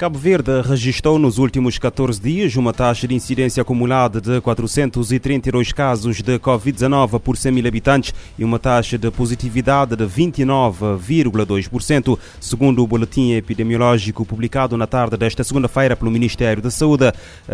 Cabo 0.00 0.18
Verde 0.18 0.62
registrou 0.62 1.18
nos 1.18 1.36
últimos 1.36 1.76
14 1.76 2.18
dias 2.18 2.56
uma 2.56 2.72
taxa 2.72 3.06
de 3.06 3.14
incidência 3.14 3.60
acumulada 3.60 4.18
de 4.18 4.40
432 4.40 5.72
casos 5.72 6.22
de 6.22 6.38
Covid-19 6.38 7.20
por 7.20 7.36
100 7.36 7.52
mil 7.52 7.66
habitantes 7.66 8.14
e 8.38 8.44
uma 8.44 8.58
taxa 8.58 8.96
de 8.96 9.10
positividade 9.10 9.94
de 9.94 10.06
29,2%, 10.06 12.18
segundo 12.40 12.82
o 12.82 12.86
boletim 12.86 13.32
epidemiológico 13.32 14.24
publicado 14.24 14.74
na 14.74 14.86
tarde 14.86 15.18
desta 15.18 15.44
segunda-feira 15.44 15.94
pelo 15.94 16.10
Ministério 16.10 16.62
da 16.62 16.70
Saúde. 16.70 17.12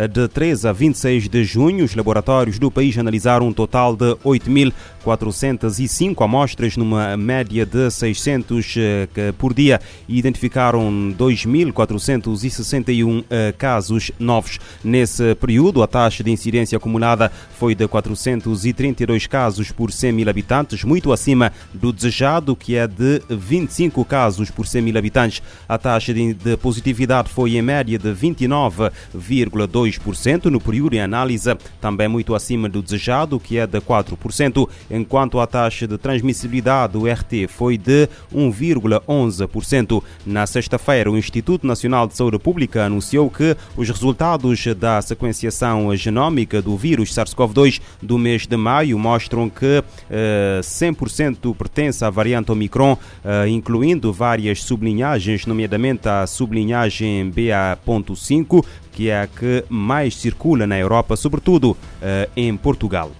De 0.09 0.29
13 0.29 0.69
a 0.69 0.71
26 0.71 1.27
de 1.27 1.43
junho, 1.43 1.83
os 1.83 1.95
laboratórios 1.95 2.57
do 2.57 2.71
país 2.71 2.97
analisaram 2.97 3.49
um 3.49 3.53
total 3.53 3.93
de 3.93 4.15
8.405 4.23 6.23
amostras, 6.23 6.77
numa 6.77 7.17
média 7.17 7.65
de 7.65 7.91
600 7.91 8.75
eh, 8.77 9.33
por 9.37 9.53
dia, 9.53 9.81
e 10.07 10.17
identificaram 10.17 11.13
2.400 11.19 12.36
261 12.41 13.19
uh, 13.19 13.25
eh, 13.29 13.53
casos 13.57 14.11
novos. 14.19 14.59
Nesse 14.83 15.33
período, 15.35 15.81
a 15.81 15.87
taxa 15.87 16.21
de 16.23 16.31
incidência 16.31 16.77
acumulada 16.77 17.31
foi 17.57 17.73
de 17.73 17.87
432 17.87 19.27
casos 19.27 19.71
por 19.71 19.89
100 19.91 20.11
mil 20.11 20.29
habitantes, 20.29 20.83
muito 20.83 21.11
acima 21.11 21.51
do 21.73 21.91
desejado, 21.93 22.55
que 22.55 22.75
é 22.75 22.87
de 22.87 23.21
25 23.29 24.05
casos 24.05 24.51
por 24.51 24.67
100 24.67 24.81
mil 24.81 24.97
habitantes. 24.97 25.41
A 25.67 25.77
taxa 25.77 26.13
de, 26.13 26.33
de 26.33 26.55
positividade 26.57 27.29
foi 27.29 27.55
em 27.55 27.61
média 27.61 27.97
de 27.97 28.09
29,2% 28.09 30.45
no 30.45 30.59
período 30.59 30.95
em 30.95 31.01
análise, 31.01 31.55
também 31.79 32.07
muito 32.07 32.33
acima 32.35 32.69
do 32.69 32.81
desejado, 32.81 33.39
que 33.39 33.57
é 33.57 33.65
de 33.65 33.79
4%, 33.79 34.67
enquanto 34.91 35.39
a 35.39 35.47
taxa 35.47 35.87
de 35.87 35.97
transmissibilidade, 35.97 36.91
do 36.93 37.07
RT, 37.07 37.47
foi 37.47 37.77
de 37.77 38.09
1,11%. 38.33 40.03
Na 40.25 40.45
sexta-feira, 40.45 41.09
o 41.09 41.17
Instituto 41.17 41.65
Nacional 41.65 42.05
de 42.07 42.15
Saúde 42.15 42.26
Saúde 42.27 42.39
Pública 42.39 42.85
anunciou 42.85 43.29
que 43.29 43.55
os 43.77 43.89
resultados 43.89 44.65
da 44.75 45.01
sequenciação 45.01 45.95
genómica 45.95 46.61
do 46.61 46.75
vírus 46.75 47.13
SARS-CoV-2 47.13 47.79
do 48.01 48.17
mês 48.17 48.45
de 48.45 48.57
maio 48.57 48.99
mostram 48.99 49.49
que 49.49 49.81
eh, 50.09 50.59
100% 50.61 51.55
pertence 51.55 52.03
à 52.03 52.09
variante 52.09 52.51
Omicron, 52.51 52.97
eh, 53.23 53.47
incluindo 53.47 54.11
várias 54.11 54.61
sublinhagens, 54.61 55.45
nomeadamente 55.45 56.09
a 56.09 56.27
sublinhagem 56.27 57.29
BA.5, 57.29 58.65
que 58.91 59.09
é 59.09 59.21
a 59.21 59.27
que 59.27 59.63
mais 59.69 60.15
circula 60.17 60.67
na 60.67 60.77
Europa, 60.77 61.15
sobretudo 61.15 61.77
eh, 62.01 62.27
em 62.35 62.57
Portugal. 62.57 63.11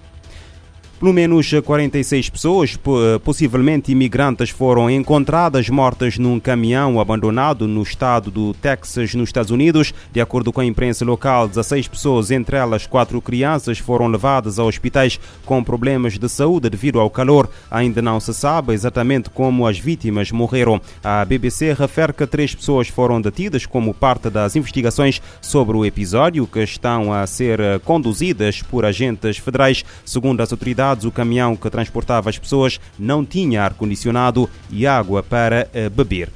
Pelo 0.98 1.12
menos 1.12 1.52
46 1.52 2.28
pessoas, 2.28 2.76
possivelmente 3.22 3.92
imigrantes, 3.92 4.50
foram 4.50 4.90
encontradas 4.90 5.68
mortas 5.68 6.18
num 6.18 6.40
caminhão 6.40 6.98
abandonado 6.98 7.68
no 7.68 7.84
estado 7.84 8.32
do 8.32 8.52
Texas, 8.54 9.14
nos 9.14 9.28
Estados 9.28 9.52
Unidos. 9.52 9.94
De 10.10 10.20
acordo 10.20 10.52
com 10.52 10.60
a 10.60 10.64
imprensa 10.64 11.04
local, 11.04 11.46
16 11.46 11.86
pessoas, 11.86 12.32
entre 12.32 12.56
elas 12.56 12.84
quatro 12.84 13.22
crianças, 13.22 13.78
foram 13.78 14.08
levadas 14.08 14.58
a 14.58 14.64
hospitais 14.64 15.20
com 15.46 15.62
problemas 15.62 16.18
de 16.18 16.28
saúde 16.28 16.68
devido 16.68 16.98
ao 16.98 17.08
calor. 17.08 17.48
Ainda 17.70 18.02
não 18.02 18.18
se 18.18 18.34
sabe 18.34 18.72
exatamente 18.72 19.30
como 19.30 19.68
as 19.68 19.78
vítimas 19.78 20.32
morreram. 20.32 20.80
A 21.04 21.24
BBC 21.24 21.74
refere 21.74 22.12
que 22.12 22.26
três 22.26 22.56
pessoas 22.56 22.88
foram 22.88 23.20
detidas 23.20 23.64
como 23.64 23.94
parte 23.94 24.28
das 24.30 24.56
investigações 24.56 25.22
sobre 25.40 25.76
o 25.76 25.84
episódio, 25.84 26.44
que 26.44 26.58
estão 26.58 27.12
a 27.12 27.24
ser 27.24 27.60
conduzidas 27.84 28.62
por 28.62 28.84
agentes 28.84 29.38
federais, 29.38 29.84
segundo 30.04 30.40
as 30.40 30.50
autoridades 30.50 30.87
o 31.04 31.12
caminhão 31.12 31.56
que 31.56 31.70
transportava 31.70 32.30
as 32.30 32.38
pessoas 32.38 32.80
não 32.98 33.24
tinha 33.24 33.62
ar-condicionado 33.62 34.48
e 34.70 34.86
água 34.86 35.22
para 35.22 35.68
eh, 35.72 35.88
beber. 35.88 36.30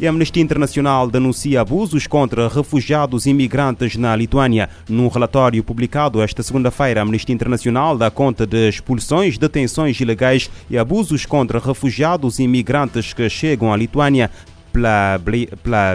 E 0.00 0.06
a 0.06 0.10
Amnistia 0.10 0.42
Internacional 0.42 1.08
denuncia 1.08 1.60
abusos 1.60 2.08
contra 2.08 2.48
refugiados 2.48 3.24
e 3.24 3.30
imigrantes 3.30 3.94
na 3.94 4.16
Lituânia. 4.16 4.68
Num 4.88 5.06
relatório 5.06 5.62
publicado 5.62 6.20
esta 6.20 6.42
segunda-feira, 6.42 7.00
a 7.00 7.04
Amnistia 7.04 7.32
Internacional 7.32 7.96
dá 7.96 8.10
conta 8.10 8.44
de 8.44 8.68
expulsões, 8.68 9.38
detenções 9.38 10.00
ilegais 10.00 10.50
e 10.68 10.76
abusos 10.76 11.24
contra 11.24 11.60
refugiados 11.60 12.38
e 12.38 12.42
imigrantes 12.42 13.12
que 13.12 13.28
chegam 13.28 13.72
à 13.72 13.76
Lituânia 13.76 14.28
pela, 14.72 15.20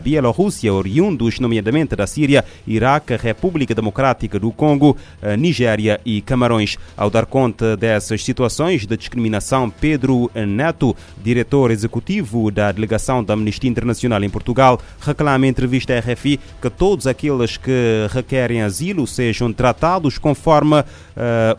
Bielorrússia, 0.03 0.73
oriundos 0.73 1.39
nomeadamente 1.39 1.95
da 1.95 2.05
Síria, 2.05 2.45
Iraque, 2.65 3.15
República 3.15 3.73
Democrática 3.73 4.39
do 4.39 4.51
Congo, 4.51 4.95
eh, 5.21 5.35
Nigéria 5.35 5.99
e 6.05 6.21
Camarões. 6.21 6.77
Ao 6.95 7.09
dar 7.09 7.25
conta 7.25 7.75
dessas 7.75 8.23
situações 8.23 8.85
de 8.85 8.95
discriminação, 8.95 9.69
Pedro 9.69 10.29
Neto, 10.33 10.95
diretor 11.23 11.71
executivo 11.71 12.51
da 12.51 12.71
delegação 12.71 13.23
da 13.23 13.33
Amnistia 13.33 13.69
Internacional 13.69 14.23
em 14.23 14.29
Portugal, 14.29 14.79
reclama 15.01 15.45
em 15.45 15.49
entrevista 15.49 15.93
à 15.93 15.99
RFI 15.99 16.39
que 16.61 16.69
todos 16.69 17.07
aqueles 17.07 17.57
que 17.57 18.07
requerem 18.11 18.61
asilo 18.61 19.07
sejam 19.07 19.51
tratados 19.51 20.17
conforme 20.17 20.79
uh, 20.79 20.85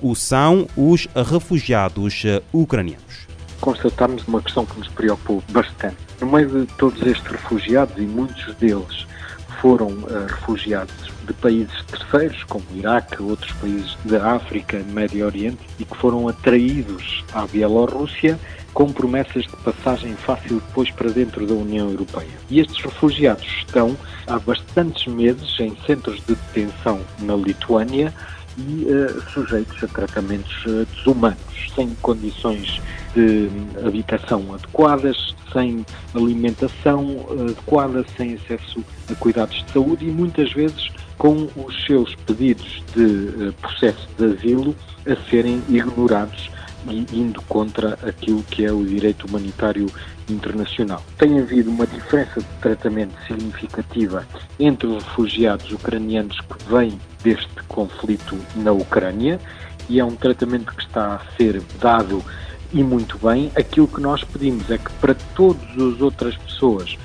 o 0.01 0.15
são 0.15 0.67
os 0.77 1.09
refugiados 1.15 2.23
ucranianos 2.53 3.28
constatamos 3.61 4.27
uma 4.27 4.43
questão 4.43 4.65
que 4.65 4.79
nos 4.79 4.89
preocupou 4.89 5.43
bastante. 5.51 5.97
No 6.21 6.27
meio 6.27 6.49
de 6.49 6.67
todos 6.75 7.01
estes 7.03 7.31
refugiados, 7.31 7.97
e 7.97 8.03
muitos 8.03 8.55
deles 8.57 9.07
foram 9.61 9.89
uh, 9.89 10.27
refugiados 10.29 10.95
de 11.27 11.33
países 11.35 11.85
terceiros, 11.85 12.43
como 12.45 12.65
Iraque, 12.75 13.23
outros 13.23 13.53
países 13.53 13.97
da 14.05 14.35
África, 14.35 14.83
Médio 14.91 15.27
Oriente, 15.27 15.59
e 15.79 15.85
que 15.85 15.97
foram 15.97 16.29
atraídos 16.29 17.25
à 17.33 17.47
Bielorrússia 17.47 18.39
com 18.73 18.93
promessas 18.93 19.43
de 19.45 19.57
passagem 19.57 20.15
fácil 20.15 20.61
depois 20.61 20.91
para 20.91 21.11
dentro 21.11 21.47
da 21.47 21.55
União 21.55 21.91
Europeia. 21.91 22.29
E 22.49 22.61
estes 22.61 22.81
refugiados 22.85 23.45
estão 23.59 23.97
há 24.27 24.39
bastantes 24.39 25.07
meses 25.13 25.59
em 25.59 25.77
centros 25.85 26.23
de 26.25 26.35
detenção 26.35 27.01
na 27.21 27.35
Lituânia 27.35 28.15
e 28.59 28.87
uh, 28.87 29.23
sujeitos 29.31 29.83
a 29.85 29.87
tratamentos 29.89 30.65
uh, 30.67 30.87
desumanos, 30.95 31.39
sem 31.75 31.95
condições 32.03 32.81
de 33.15 33.49
habitação 33.87 34.55
adequadas, 34.55 35.35
sem 35.53 35.85
alimentação 36.15 37.27
adequada, 37.31 38.05
sem 38.17 38.35
acesso 38.35 38.85
a 39.11 39.15
cuidados 39.15 39.65
de 39.65 39.73
saúde 39.73 40.07
e 40.07 40.11
muitas 40.11 40.53
vezes 40.53 40.91
com 41.17 41.49
os 41.57 41.87
seus 41.87 42.15
pedidos 42.27 42.83
de 42.95 43.53
processo 43.61 44.09
de 44.19 44.25
asilo 44.25 44.75
a 45.07 45.31
serem 45.31 45.63
ignorados 45.69 46.51
indo 47.13 47.41
contra 47.43 47.99
aquilo 48.07 48.43
que 48.45 48.65
é 48.65 48.73
o 48.73 48.85
direito 48.85 49.27
humanitário 49.27 49.87
internacional. 50.29 51.03
Tem 51.17 51.39
havido 51.39 51.71
uma 51.71 51.87
diferença 51.87 52.41
de 52.41 52.47
tratamento 52.61 53.15
significativa 53.27 54.27
entre 54.59 54.87
os 54.87 55.03
refugiados 55.03 55.71
ucranianos 55.73 56.39
que 56.41 56.65
vêm 56.71 57.01
deste 57.23 57.63
conflito 57.67 58.39
na 58.57 58.73
Ucrânia 58.73 59.41
e 59.89 59.99
é 59.99 60.05
um 60.05 60.15
tratamento 60.15 60.75
que 60.75 60.83
está 60.83 61.15
a 61.17 61.37
ser 61.37 61.61
dado 61.81 62.23
e 62.73 62.83
muito 62.83 63.19
bem. 63.19 63.51
Aquilo 63.57 63.89
que 63.89 64.01
nós 64.01 64.23
pedimos 64.23 64.71
é 64.71 64.79
que 64.79 64.91
para 65.01 65.15
todas 65.15 65.71
as 65.71 66.01
outras 66.01 66.37
pessoas 66.37 66.97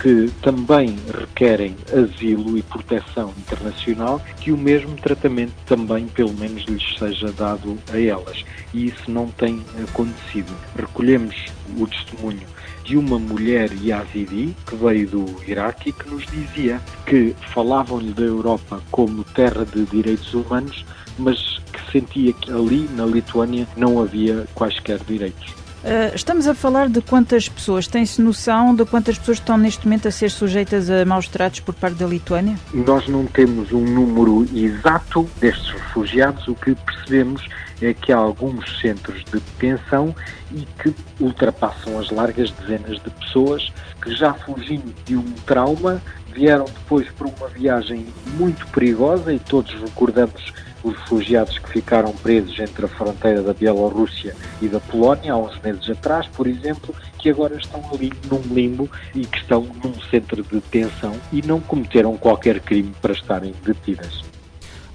que 0.00 0.30
também 0.42 0.98
requerem 1.18 1.76
asilo 1.92 2.56
e 2.56 2.62
proteção 2.62 3.32
internacional, 3.38 4.20
que 4.40 4.52
o 4.52 4.56
mesmo 4.56 4.94
tratamento 4.96 5.54
também, 5.66 6.06
pelo 6.08 6.32
menos, 6.34 6.64
lhes 6.64 6.98
seja 6.98 7.32
dado 7.32 7.78
a 7.92 8.00
elas. 8.00 8.44
E 8.74 8.86
isso 8.86 9.10
não 9.10 9.28
tem 9.28 9.64
acontecido. 9.82 10.54
Recolhemos 10.76 11.34
o 11.78 11.86
testemunho 11.86 12.46
de 12.84 12.96
uma 12.96 13.18
mulher 13.18 13.70
yazidi 13.82 14.54
que 14.64 14.76
veio 14.76 15.08
do 15.08 15.44
Iraque 15.46 15.88
e 15.88 15.92
que 15.92 16.08
nos 16.08 16.24
dizia 16.26 16.80
que 17.04 17.34
falavam-lhe 17.52 18.12
da 18.12 18.22
Europa 18.22 18.80
como 18.90 19.24
terra 19.24 19.64
de 19.64 19.84
direitos 19.86 20.32
humanos, 20.32 20.84
mas 21.18 21.58
que 21.72 21.92
sentia 21.92 22.32
que 22.32 22.50
ali, 22.52 22.88
na 22.94 23.04
Lituânia, 23.04 23.66
não 23.76 24.00
havia 24.00 24.46
quaisquer 24.54 25.00
direitos. 25.00 25.65
Uh, 25.86 26.12
estamos 26.16 26.48
a 26.48 26.54
falar 26.54 26.88
de 26.88 27.00
quantas 27.00 27.48
pessoas? 27.48 27.86
Tem-se 27.86 28.20
noção 28.20 28.74
de 28.74 28.84
quantas 28.84 29.16
pessoas 29.16 29.38
estão 29.38 29.56
neste 29.56 29.86
momento 29.86 30.08
a 30.08 30.10
ser 30.10 30.32
sujeitas 30.32 30.90
a 30.90 31.04
maus 31.04 31.28
tratos 31.28 31.60
por 31.60 31.76
parte 31.76 31.94
da 31.94 32.06
Lituânia? 32.06 32.56
Nós 32.74 33.06
não 33.06 33.24
temos 33.24 33.70
um 33.70 33.84
número 33.84 34.44
exato 34.52 35.30
destes 35.40 35.70
refugiados. 35.70 36.48
O 36.48 36.56
que 36.56 36.74
percebemos 36.74 37.46
é 37.80 37.94
que 37.94 38.12
há 38.12 38.16
alguns 38.16 38.80
centros 38.80 39.22
de 39.26 39.38
detenção 39.38 40.12
e 40.50 40.66
que 40.82 40.92
ultrapassam 41.20 41.96
as 42.00 42.10
largas 42.10 42.50
dezenas 42.50 43.00
de 43.00 43.10
pessoas 43.10 43.72
que 44.02 44.12
já 44.12 44.34
fugindo 44.34 44.92
de 45.04 45.16
um 45.16 45.30
trauma 45.46 46.02
vieram 46.34 46.64
depois 46.64 47.08
por 47.10 47.28
uma 47.28 47.46
viagem 47.46 48.08
muito 48.36 48.66
perigosa 48.68 49.32
e 49.32 49.38
todos 49.38 49.72
recordamos 49.74 50.52
os 50.86 50.96
refugiados 51.00 51.58
que 51.58 51.68
ficaram 51.68 52.12
presos 52.12 52.58
entre 52.60 52.84
a 52.84 52.88
fronteira 52.88 53.42
da 53.42 53.52
Bielorrússia 53.52 54.36
e 54.62 54.68
da 54.68 54.78
Polónia 54.78 55.32
há 55.32 55.36
uns 55.36 55.60
meses 55.60 55.90
atrás, 55.90 56.28
por 56.28 56.46
exemplo, 56.46 56.94
que 57.18 57.28
agora 57.28 57.56
estão 57.56 57.82
ali 57.92 58.12
num 58.30 58.40
limbo 58.54 58.88
e 59.12 59.26
que 59.26 59.38
estão 59.38 59.66
num 59.82 59.94
centro 60.10 60.44
de 60.44 60.50
detenção 60.50 61.12
e 61.32 61.42
não 61.42 61.60
cometeram 61.60 62.16
qualquer 62.16 62.60
crime 62.60 62.94
para 63.02 63.12
estarem 63.12 63.52
detidas. 63.64 64.35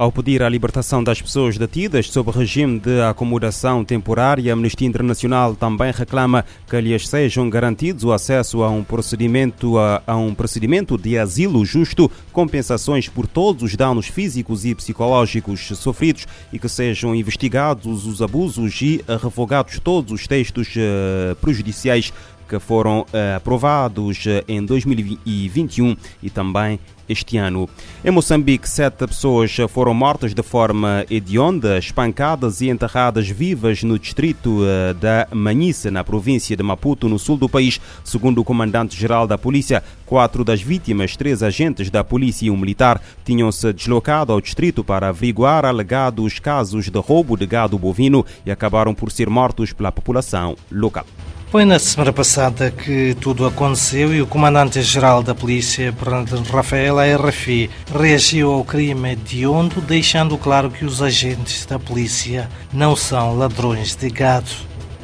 Ao 0.02 0.12
pedir 0.12 0.42
a 0.42 0.50
libertação 0.50 1.04
das 1.04 1.22
pessoas 1.22 1.60
detidas 1.60 2.10
sob 2.10 2.32
regime 2.32 2.80
de 2.80 3.02
acomodação 3.02 3.86
temporária, 3.86 4.52
a 4.52 4.56
Amnistia 4.56 4.88
Internacional 4.88 5.56
também 5.56 5.92
reclama 5.92 6.44
que 6.68 6.82
lhes 6.82 7.08
sejam 7.08 7.48
garantidos 7.48 8.04
o 8.04 8.12
acesso 8.12 8.64
a 8.64 8.70
um 8.72 8.84
procedimento 8.84 9.78
a, 9.78 10.02
a 10.08 10.16
um 10.16 10.34
procedimento 10.34 10.98
de 10.98 11.20
asilo 11.20 11.64
justo, 11.64 12.10
compensações 12.32 13.08
por 13.08 13.28
todos 13.28 13.62
os 13.62 13.76
danos 13.76 14.08
físicos 14.08 14.66
e 14.66 14.74
psicológicos 14.74 15.68
sofridos 15.78 16.26
e 16.52 16.58
que 16.58 16.68
sejam 16.68 17.14
investigados 17.14 18.08
os 18.08 18.24
abusos 18.24 18.82
e 18.82 19.06
revogados 19.22 19.78
todos 19.78 20.12
os 20.14 20.26
textos 20.26 20.70
uh, 20.78 21.36
prejudiciais 21.36 22.12
que 22.52 22.60
foram 22.60 23.02
uh, 23.02 23.38
aprovados 23.38 24.26
em 24.46 24.66
2021 24.66 25.96
e 26.22 26.30
também 26.30 26.78
este 27.08 27.38
ano. 27.38 27.70
Em 28.04 28.12
Moçambique, 28.12 28.68
sete 28.68 29.08
pessoas 29.08 29.56
foram 29.70 29.94
mortas 29.94 30.34
de 30.34 30.44
forma 30.44 31.06
hedionda, 31.10 31.78
espancadas 31.78 32.60
e 32.60 32.70
enterradas 32.70 33.30
vivas 33.30 33.84
no 33.84 33.98
distrito 33.98 34.60
uh, 34.60 34.94
da 34.96 35.28
Manhissa, 35.32 35.90
na 35.90 36.04
província 36.04 36.58
de 36.58 36.64
Maputo, 36.64 37.08
no 37.08 37.18
sul 37.18 37.38
do 37.38 37.48
país, 37.48 37.80
segundo 38.04 38.42
o 38.42 38.44
comandante-geral 38.44 39.26
da 39.26 39.38
polícia. 39.38 39.82
Quatro 40.06 40.44
das 40.44 40.62
vítimas, 40.62 41.16
três 41.16 41.42
agentes 41.42 41.90
da 41.90 42.04
polícia 42.04 42.48
e 42.48 42.52
um 42.52 42.58
militar, 42.58 43.02
tinham-se 43.24 43.72
deslocado 43.72 44.34
ao 44.34 44.42
distrito 44.42 44.84
para 44.84 45.08
averiguar 45.08 45.64
alegados 45.64 46.38
casos 46.38 46.90
de 46.90 47.00
roubo 47.00 47.38
de 47.38 47.46
gado 47.46 47.80
bovino 47.80 48.26
e 48.46 48.52
acabaram 48.52 48.94
por 48.94 49.10
ser 49.10 49.30
mortos 49.30 49.72
pela 49.72 49.90
população 49.90 50.58
local. 50.70 51.06
Foi 51.52 51.66
na 51.66 51.78
semana 51.80 52.14
passada 52.14 52.72
que 52.72 53.14
tudo 53.20 53.46
aconteceu 53.46 54.14
e 54.14 54.22
o 54.22 54.26
comandante-geral 54.26 55.22
da 55.22 55.36
polícia, 55.36 55.92
Bernardo 55.92 56.42
Rafael 56.44 56.96
RFI, 57.28 57.70
reagiu 57.94 58.54
ao 58.54 58.64
crime 58.64 59.18
de 59.18 59.46
Ondo, 59.46 59.82
deixando 59.82 60.38
claro 60.38 60.72
que 60.72 60.86
os 60.86 61.02
agentes 61.02 61.66
da 61.66 61.78
polícia 61.78 62.50
não 62.72 62.96
são 62.96 63.38
ladrões 63.38 63.98
de 63.98 64.10
gado. 64.10 64.50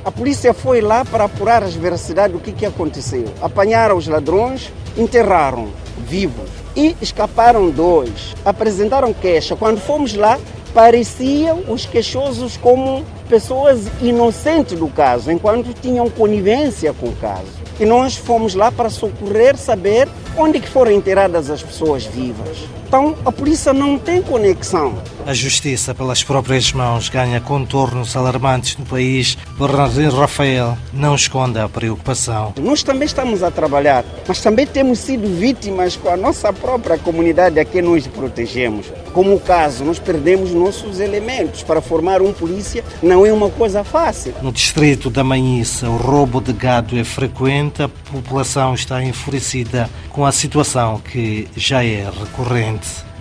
A 0.05 0.09
polícia 0.09 0.53
foi 0.53 0.79
lá 0.79 1.03
para 1.03 1.25
apurar 1.25 1.63
as 1.63 1.73
veracidades 1.73 2.38
do 2.38 2.41
que, 2.41 2.53
que 2.53 2.65
aconteceu. 2.65 3.25
Apanharam 3.41 3.97
os 3.97 4.07
ladrões, 4.07 4.71
enterraram 4.97 5.67
vivos 6.07 6.49
e 6.77 6.95
escaparam 7.01 7.69
dois. 7.69 8.33
Apresentaram 8.45 9.13
queixa. 9.13 9.57
Quando 9.57 9.81
fomos 9.81 10.13
lá, 10.13 10.39
pareciam 10.73 11.63
os 11.67 11.85
queixosos 11.85 12.57
como 12.57 13.03
pessoas 13.29 13.87
inocentes 14.01 14.77
do 14.77 14.87
caso, 14.87 15.31
enquanto 15.31 15.73
tinham 15.73 16.09
conivência 16.09 16.93
com 16.93 17.07
o 17.07 17.15
caso. 17.15 17.57
E 17.79 17.85
nós 17.85 18.15
fomos 18.15 18.55
lá 18.55 18.71
para 18.71 18.89
socorrer, 18.89 19.55
saber 19.55 20.07
onde 20.35 20.59
que 20.59 20.67
foram 20.69 20.91
enterradas 20.91 21.49
as 21.49 21.61
pessoas 21.61 22.05
vivas. 22.05 22.57
Então 22.87 23.17
a 23.25 23.31
polícia 23.33 23.73
não 23.73 23.99
tem 23.99 24.21
conexão. 24.21 24.95
A 25.25 25.33
justiça 25.33 25.93
pelas 25.93 26.23
próprias 26.23 26.71
mãos 26.71 27.09
ganha 27.09 27.41
contornos 27.41 28.15
alarmantes 28.15 28.77
no 28.77 28.85
país. 28.85 29.37
Bernardino 29.59 30.15
Rafael 30.15 30.77
não 30.93 31.13
esconde 31.13 31.59
a 31.59 31.67
preocupação. 31.67 32.53
Nós 32.61 32.83
também 32.83 33.05
estamos 33.05 33.43
a 33.43 33.51
trabalhar, 33.51 34.05
mas 34.25 34.39
também 34.39 34.65
temos 34.65 34.99
sido 34.99 35.27
vítimas 35.27 35.97
com 35.97 36.07
a 36.07 36.15
nossa 36.15 36.53
própria 36.53 36.97
comunidade 36.97 37.59
a 37.59 37.65
quem 37.65 37.81
nós 37.81 38.07
protegemos. 38.07 38.85
Como 39.11 39.35
o 39.35 39.39
caso, 39.39 39.83
nós 39.83 39.99
perdemos 39.99 40.53
nossos 40.53 41.01
elementos 41.01 41.63
para 41.63 41.81
formar 41.81 42.21
um 42.21 42.31
polícia 42.31 42.85
não 43.03 43.25
é 43.25 43.33
uma 43.33 43.49
coisa 43.49 43.83
fácil. 43.83 44.33
No 44.41 44.51
distrito 44.51 45.09
da 45.09 45.25
Manhissa, 45.25 45.89
o 45.89 45.97
roubo 45.97 46.39
de 46.39 46.53
gado 46.53 46.97
é 46.97 47.03
frequente, 47.03 47.83
a 47.83 47.89
população 47.89 48.73
está 48.73 49.03
enfurecida 49.03 49.89
com 50.09 50.25
a 50.25 50.31
situação 50.31 50.99
que 50.99 51.47
já 51.55 51.83
é 51.83 52.09
recorrente. 52.09 52.76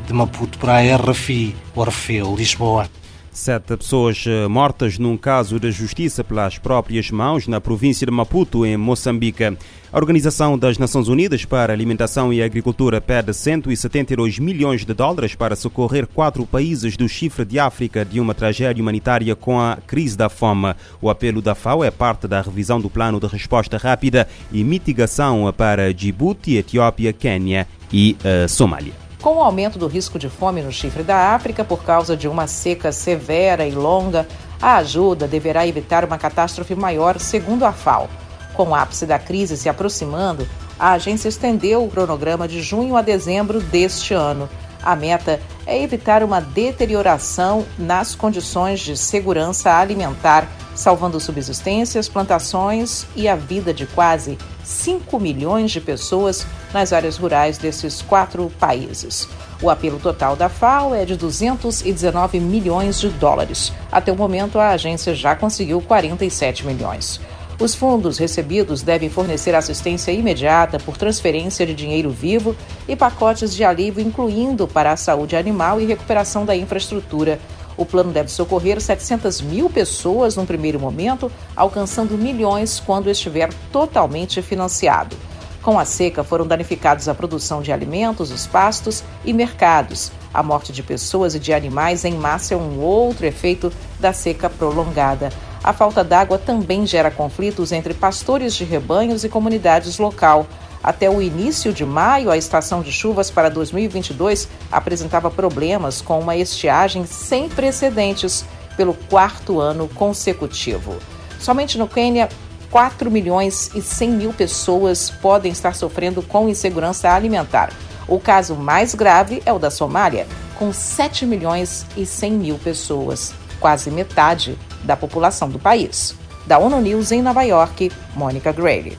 De 0.06 0.12
Maputo 0.12 0.58
para 0.58 0.78
a 0.78 0.96
RFI, 0.96 1.54
Orfeu, 1.74 2.34
Lisboa. 2.36 2.88
Sete 3.36 3.76
pessoas 3.76 4.24
eh, 4.26 4.48
mortas 4.48 4.98
num 4.98 5.14
caso 5.14 5.60
de 5.60 5.70
justiça 5.70 6.24
pelas 6.24 6.56
próprias 6.56 7.10
mãos 7.10 7.46
na 7.46 7.60
província 7.60 8.06
de 8.06 8.10
Maputo, 8.10 8.64
em 8.64 8.78
Moçambique. 8.78 9.44
A 9.44 9.56
Organização 9.92 10.58
das 10.58 10.78
Nações 10.78 11.06
Unidas 11.06 11.44
para 11.44 11.70
Alimentação 11.70 12.32
e 12.32 12.42
Agricultura 12.42 12.98
pede 12.98 13.34
172 13.34 14.38
milhões 14.38 14.86
de 14.86 14.94
dólares 14.94 15.34
para 15.34 15.54
socorrer 15.54 16.06
quatro 16.06 16.46
países 16.46 16.96
do 16.96 17.06
chifre 17.06 17.44
de 17.44 17.58
África 17.58 18.06
de 18.06 18.20
uma 18.20 18.32
tragédia 18.32 18.80
humanitária 18.80 19.36
com 19.36 19.60
a 19.60 19.76
crise 19.86 20.16
da 20.16 20.30
fome. 20.30 20.74
O 20.98 21.10
apelo 21.10 21.42
da 21.42 21.54
FAO 21.54 21.84
é 21.84 21.90
parte 21.90 22.26
da 22.26 22.40
revisão 22.40 22.80
do 22.80 22.88
plano 22.88 23.20
de 23.20 23.26
resposta 23.26 23.76
rápida 23.76 24.26
e 24.50 24.64
mitigação 24.64 25.52
para 25.54 25.92
Djibouti, 25.92 26.56
Etiópia, 26.56 27.12
Quênia 27.12 27.68
e 27.92 28.16
uh, 28.24 28.48
Somália. 28.48 29.05
Com 29.20 29.36
o 29.36 29.42
aumento 29.42 29.78
do 29.78 29.86
risco 29.86 30.18
de 30.18 30.28
fome 30.28 30.62
no 30.62 30.70
chifre 30.70 31.02
da 31.02 31.34
África 31.34 31.64
por 31.64 31.82
causa 31.82 32.16
de 32.16 32.28
uma 32.28 32.46
seca 32.46 32.92
severa 32.92 33.66
e 33.66 33.72
longa, 33.72 34.26
a 34.60 34.76
ajuda 34.76 35.26
deverá 35.26 35.66
evitar 35.66 36.04
uma 36.04 36.18
catástrofe 36.18 36.74
maior, 36.74 37.18
segundo 37.18 37.64
a 37.64 37.72
FAO. 37.72 38.08
Com 38.54 38.68
o 38.68 38.74
ápice 38.74 39.06
da 39.06 39.18
crise 39.18 39.56
se 39.56 39.68
aproximando, 39.68 40.46
a 40.78 40.92
agência 40.92 41.28
estendeu 41.28 41.84
o 41.84 41.90
cronograma 41.90 42.46
de 42.46 42.62
junho 42.62 42.96
a 42.96 43.02
dezembro 43.02 43.60
deste 43.60 44.14
ano. 44.14 44.48
A 44.86 44.94
meta 44.94 45.40
é 45.66 45.82
evitar 45.82 46.22
uma 46.22 46.40
deterioração 46.40 47.66
nas 47.76 48.14
condições 48.14 48.78
de 48.78 48.96
segurança 48.96 49.72
alimentar, 49.72 50.48
salvando 50.76 51.18
subsistências, 51.18 52.08
plantações 52.08 53.04
e 53.16 53.26
a 53.26 53.34
vida 53.34 53.74
de 53.74 53.84
quase 53.84 54.38
5 54.62 55.18
milhões 55.18 55.72
de 55.72 55.80
pessoas 55.80 56.46
nas 56.72 56.92
áreas 56.92 57.16
rurais 57.16 57.58
desses 57.58 58.00
quatro 58.00 58.48
países. 58.60 59.28
O 59.60 59.68
apelo 59.68 59.98
total 59.98 60.36
da 60.36 60.48
FAO 60.48 60.94
é 60.94 61.04
de 61.04 61.16
219 61.16 62.38
milhões 62.38 63.00
de 63.00 63.08
dólares. 63.08 63.72
Até 63.90 64.12
o 64.12 64.16
momento, 64.16 64.56
a 64.60 64.68
agência 64.68 65.16
já 65.16 65.34
conseguiu 65.34 65.82
47 65.82 66.64
milhões. 66.64 67.20
Os 67.58 67.74
fundos 67.74 68.18
recebidos 68.18 68.82
devem 68.82 69.08
fornecer 69.08 69.54
assistência 69.54 70.12
imediata 70.12 70.78
por 70.78 70.98
transferência 70.98 71.64
de 71.64 71.74
dinheiro 71.74 72.10
vivo 72.10 72.54
e 72.86 72.94
pacotes 72.94 73.54
de 73.54 73.64
alívio, 73.64 74.04
incluindo 74.04 74.68
para 74.68 74.92
a 74.92 74.96
saúde 74.96 75.36
animal 75.36 75.80
e 75.80 75.86
recuperação 75.86 76.44
da 76.44 76.54
infraestrutura. 76.54 77.40
O 77.74 77.86
plano 77.86 78.12
deve 78.12 78.30
socorrer 78.30 78.78
700 78.78 79.40
mil 79.40 79.70
pessoas 79.70 80.36
num 80.36 80.44
primeiro 80.44 80.78
momento, 80.78 81.32
alcançando 81.54 82.18
milhões 82.18 82.78
quando 82.78 83.08
estiver 83.08 83.50
totalmente 83.72 84.42
financiado. 84.42 85.16
Com 85.62 85.78
a 85.78 85.84
seca, 85.84 86.22
foram 86.22 86.46
danificados 86.46 87.08
a 87.08 87.14
produção 87.14 87.62
de 87.62 87.72
alimentos, 87.72 88.30
os 88.30 88.46
pastos 88.46 89.02
e 89.24 89.32
mercados. 89.32 90.12
A 90.32 90.42
morte 90.42 90.72
de 90.72 90.82
pessoas 90.82 91.34
e 91.34 91.40
de 91.40 91.54
animais 91.54 92.04
em 92.04 92.14
massa 92.14 92.52
é 92.52 92.56
um 92.56 92.80
outro 92.80 93.26
efeito 93.26 93.72
da 93.98 94.12
seca 94.12 94.48
prolongada. 94.48 95.30
A 95.66 95.72
falta 95.72 96.04
d'água 96.04 96.38
também 96.38 96.86
gera 96.86 97.10
conflitos 97.10 97.72
entre 97.72 97.92
pastores 97.92 98.54
de 98.54 98.62
rebanhos 98.62 99.24
e 99.24 99.28
comunidades 99.28 99.98
local. 99.98 100.46
Até 100.80 101.10
o 101.10 101.20
início 101.20 101.72
de 101.72 101.84
maio, 101.84 102.30
a 102.30 102.36
estação 102.36 102.82
de 102.82 102.92
chuvas 102.92 103.32
para 103.32 103.48
2022 103.48 104.48
apresentava 104.70 105.28
problemas 105.28 106.00
com 106.00 106.20
uma 106.20 106.36
estiagem 106.36 107.04
sem 107.04 107.48
precedentes 107.48 108.44
pelo 108.76 108.94
quarto 108.94 109.58
ano 109.58 109.88
consecutivo. 109.88 110.94
Somente 111.40 111.76
no 111.76 111.88
Quênia, 111.88 112.28
4 112.70 113.10
milhões 113.10 113.68
e 113.74 113.82
100 113.82 114.10
mil 114.10 114.32
pessoas 114.32 115.10
podem 115.10 115.50
estar 115.50 115.74
sofrendo 115.74 116.22
com 116.22 116.48
insegurança 116.48 117.10
alimentar. 117.10 117.72
O 118.06 118.20
caso 118.20 118.54
mais 118.54 118.94
grave 118.94 119.42
é 119.44 119.52
o 119.52 119.58
da 119.58 119.72
Somália, 119.72 120.28
com 120.60 120.72
7 120.72 121.26
milhões 121.26 121.84
e 121.96 122.06
100 122.06 122.32
mil 122.34 122.56
pessoas, 122.56 123.34
quase 123.58 123.90
metade 123.90 124.56
da 124.84 124.96
população 124.96 125.48
do 125.48 125.58
país. 125.58 126.14
Da 126.46 126.58
ONU 126.58 126.80
News 126.80 127.12
em 127.12 127.22
Nova 127.22 127.42
York, 127.42 127.90
Mônica 128.14 128.52
Grayle. 128.52 128.96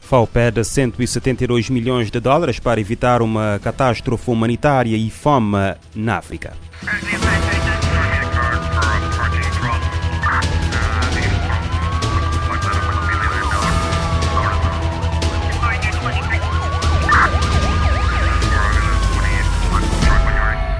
FAO 0.00 0.26
pede 0.26 0.64
172 0.64 1.68
milhões 1.68 2.10
de 2.10 2.18
dólares 2.18 2.58
para 2.58 2.80
evitar 2.80 3.20
uma 3.20 3.60
catástrofe 3.62 4.30
humanitária 4.30 4.96
e 4.96 5.10
fome 5.10 5.76
na 5.94 6.16
África. 6.16 6.54